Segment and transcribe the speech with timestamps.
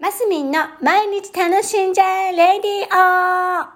[0.00, 3.68] マスミンの毎日楽しんじゃえレディオ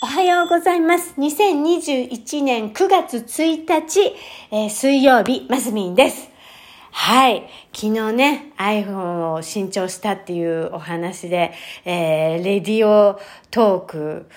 [0.00, 1.14] おはようございます。
[1.18, 4.14] 2021年9月1日、
[4.52, 6.30] えー水曜日、マスミンです。
[6.92, 7.48] はい。
[7.74, 11.52] 昨日ね、iPhone を新調したっていうお話で、
[11.84, 13.18] えーレディオ
[13.50, 14.30] トーク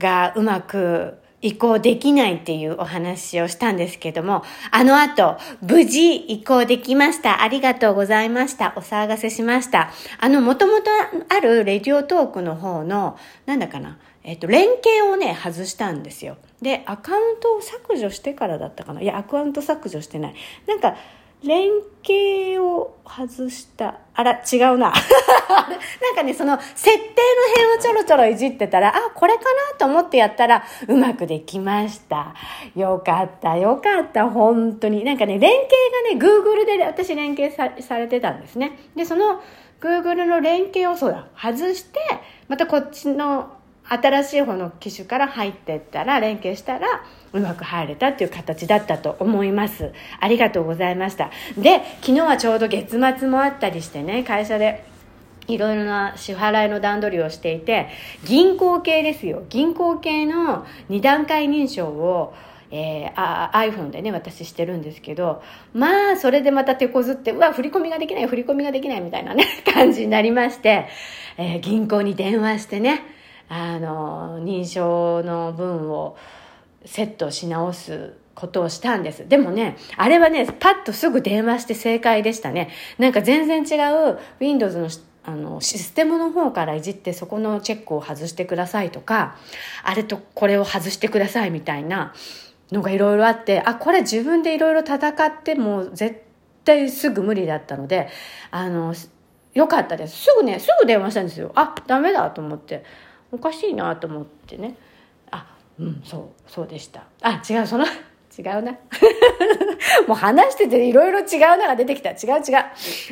[0.00, 7.42] がうまく移行できないっていうお話をしたんですけども、あの後、無事移行できました。
[7.42, 8.72] ありがとうございました。
[8.76, 9.90] お騒がせしました。
[10.20, 10.90] あの、もともと
[11.28, 16.36] あるレディオトークの方の、なんだかな、えっと、連携をね、外したんですよ。
[16.60, 19.02] で、アカウントを削除してからだったかな。
[19.02, 20.34] いや、アカウント削除してない。
[20.68, 20.96] なんか、
[21.44, 21.70] 連
[22.04, 23.98] 携を外した。
[24.14, 24.92] あら、違うな。
[26.00, 32.34] なんかね、その設定の辺をちょろちょろいじってたら、あ、これかなと思ってやったら、うまくできました。
[32.76, 35.04] よかった、よかった、本当に。
[35.04, 38.78] なんかね、連携がね、Google で私連携さされてたんですね。
[38.94, 39.40] で、その
[39.80, 42.00] Google の連携をそうだ、外して、
[42.48, 43.50] またこっちの
[43.92, 49.92] 新しい方の機種から入ってったら連携したらうまく入れたっていう形だったと思います。
[50.20, 51.30] ありがとうございました。
[51.58, 54.84] で昨日はちょうど月末もあったりしてね会社で
[55.48, 57.88] いろいろな支払いの段取りをしていて
[58.24, 59.44] 銀行系ですよ。
[59.48, 62.34] 銀行系の2段階認証を
[62.74, 65.42] えー、あ iPhone でね私してるんですけど
[65.74, 70.86] まあそれでまた手こずってうわ振り込みができない振り込みができないみたいなね 感じになりまして、
[71.36, 73.02] えー銀行に電話してね
[73.54, 76.16] あの認証の分を
[76.86, 79.28] セットし直すことをしたんです。
[79.28, 82.70] でもね、あれはね、パッとすぐ電話して正解でしたね。
[82.96, 84.88] なんか全然違う Windows の
[85.24, 89.36] あのシステムの方からいじってそこのチェックを外してくださいとか、
[89.84, 92.14] あれとこれを外してくださいみたいな
[92.72, 96.22] のがいろいろあって、あ、これ自分でいろいろ戦っても絶
[96.64, 98.08] 対すぐ無理だったので、
[98.50, 98.94] あの、
[99.52, 100.24] よかったです。
[100.24, 101.52] すぐね、すぐ電話したんですよ。
[101.54, 102.82] あ、ダメだと思って。
[103.32, 104.76] おかしいなと思ってね。
[105.30, 107.04] あ、うん、そう、そうでした。
[107.22, 107.86] あ、違う、その、
[108.38, 108.72] 違うな。
[110.06, 111.26] もう話してていろいろ違う
[111.58, 112.10] のが出てきた。
[112.10, 112.54] 違う違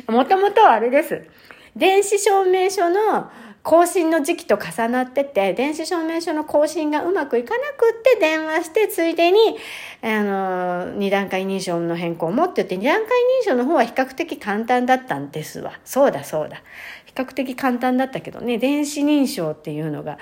[0.07, 0.11] う。
[0.11, 1.27] もともとはあれです。
[1.75, 3.29] 電子証明書の
[3.63, 9.57] 更新の時期と重なってて、電子証明書の更新がうまくいかなくって電話して、ついでに、
[10.01, 13.05] あの、二段階認証の変更もって言って、二段階
[13.43, 15.79] 認証の方は比較的簡単だったんですわ。
[15.85, 16.63] そうだそうだ。
[17.05, 20.17] 比較的簡単だったけどね、電子認証っていうのが、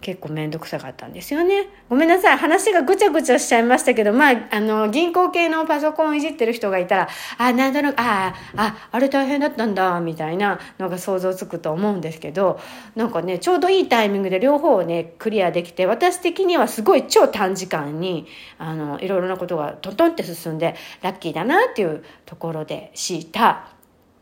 [0.00, 1.68] 結構めんどくさかったんですよね。
[1.88, 2.36] ごめんなさい。
[2.36, 7.08] 話がぐちゃぐちゃしちゃいましたけど、まあ、あの、銀行系のパソコンいじってる人がいたら、
[7.38, 12.60] あ、なんとなく、ああ、あれ大変だったんだ、みたいなのが想像つくと思うんですけど、
[12.94, 18.26] なんかね、ちょうどいいタイミングで両方をね、クリアできて、私的にはすごい超短時間に、
[18.58, 23.68] あの、いろいろなことがトントンって進んで、ラッキーだなっていうところでした。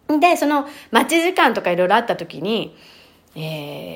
[0.09, 2.77] で、その、待ち時間とかいろいろあった時に、
[3.37, 3.94] えー、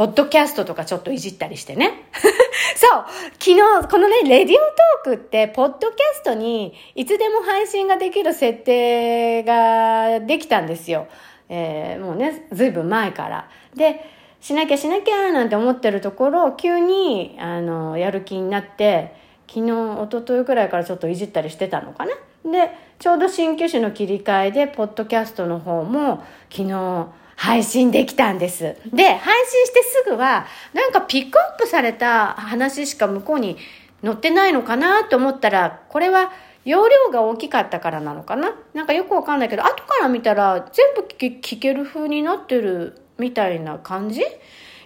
[0.00, 2.04] ポッドキャストとかちょっといじったりしてね。
[2.74, 3.04] そう
[3.38, 4.58] 昨日、このね、レディオ
[5.04, 11.06] トークって、ポッドキャストにいつでも配信ができる設定ができたんですよ。
[11.50, 13.50] えー、もうね、ずいぶん前から。
[13.74, 14.02] で、
[14.40, 19.12] しなきゃしなきゃなんて思ってるところ、急に、あの、やる気になって、
[19.50, 22.12] 昨日、一昨日くらいからちょっといじったりしてたのかな。
[22.50, 28.76] で、ちょうど新機種の切り替えで、ポッドキャストの方も、昨日、配信できたんです。
[28.92, 33.56] で、配信してすぐは、なんかピックアップされた話しか向こうに
[34.04, 36.32] 載ってないのかなと思ったら、これは
[36.66, 38.54] 容量が大きかったからなのかな？
[38.74, 44.20] なんかよくわかんないけど、後から見たら全部聞ける風になってるみたいな感じ？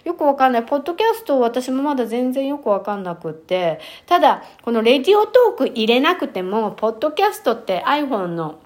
[0.05, 0.63] よくわかんない。
[0.63, 3.81] ポッドキャスト私もまだ全然よくわかんなくって。
[4.05, 8.59] ただ、このレディオトーク入れなくても、ポッドキャストって iPhone の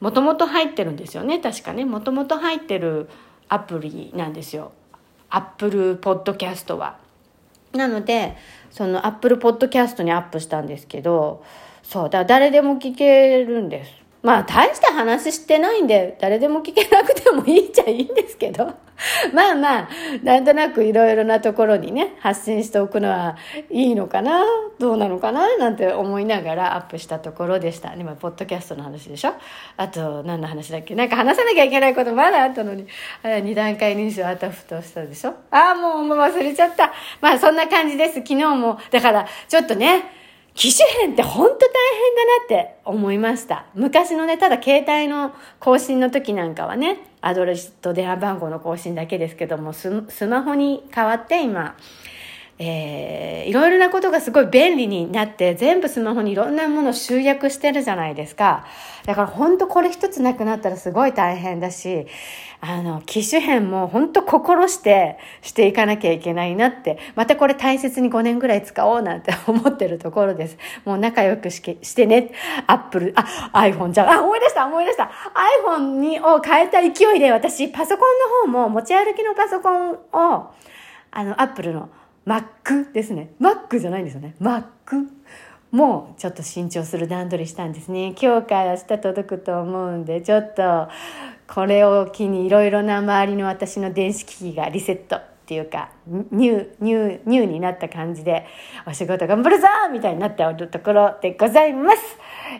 [0.00, 1.38] もともと入ってるんですよね。
[1.38, 1.84] 確かね。
[1.84, 3.08] もともと入ってる
[3.48, 4.72] アプリなんですよ。
[5.30, 6.98] アップルポッドキャストは。
[7.72, 8.36] なので、
[8.70, 11.44] その Apple Podcast にアップしたんですけど、
[11.82, 13.92] そう、だ誰でも聞けるんです。
[14.22, 18.72] まあ、大した話してないんで、誰でも聞けなくてもいいっちゃいいんですけど。
[19.32, 19.88] まあまあ、
[20.22, 23.36] なんとなくいろいろなところにね、発信しておくのは
[23.70, 24.44] いいのかな、
[24.78, 27.94] どうなのかな、なんて思いながらアップしたところでした。
[27.94, 29.34] 今、ポッドキャストの話でしょ？
[29.76, 30.94] あと、何の話だっけ？
[30.94, 32.86] なんか話さなきゃいけないことまだあったのに、
[33.22, 35.34] あ二段階認証あたふとしたでしょ？
[35.50, 36.92] ああ、もうもう忘れちゃった。
[37.20, 38.14] まあ、そんな感じです。
[38.16, 38.78] 昨日も。
[38.90, 40.23] だから、ちょっとね、
[40.54, 41.68] 機種変ってほんと大
[42.48, 43.66] 変だなって思いました。
[43.74, 49.90] 昔のね、ただ携帯の更新の時なんかはね、アドレスと電話番号の更新だけですけども、ス
[50.28, 51.76] マホに変わって今、
[52.58, 58.64] えー、いろいろなことがすごい便利になって、全部スマホにいろんなものを集約してるじゃないですか。
[59.06, 62.06] だから本当これ一つなくなったらすごい大変だし、
[62.60, 70.56] あの、機種変も本当心してしていかなきゃいけないなって、またこれ大切に5年ぐらい使おうなんて思ってるところです。
[70.84, 72.30] もう仲良くししてね。
[72.68, 75.10] アップル、あ、iPhone じゃあ、思い出した思い出した
[75.68, 78.04] !iPhone にを変えた勢いで私、パソコ
[78.46, 79.98] ンの方も持ち歩きのパソコンを、
[81.10, 81.90] あの、アップルの
[82.26, 83.34] Mac ですね。
[83.40, 84.34] Mac じゃないんですよね。
[84.40, 84.64] Mac
[85.70, 88.14] もうちょっと新調する段取りしたんですね。
[88.20, 90.88] 今日から明日届くと思うんで、ちょっと
[91.52, 98.46] これを機にいろいろな周りの私の電子機器がリセットっていうか、ニュー、ニュー、ニューになった感じで、
[98.86, 101.98] お仕事頑張るぞみたいになっておるところでございます。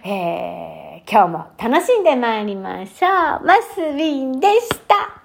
[0.04, 3.06] えー、今日も楽しんでまいりましょ
[3.42, 3.46] う。
[3.46, 5.23] マスビンでした。